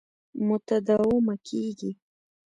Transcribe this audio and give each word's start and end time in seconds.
متداومه 0.47 1.35
کېږي. 1.47 1.91